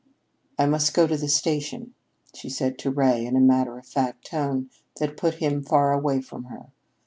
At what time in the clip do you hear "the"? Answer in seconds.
1.15-1.27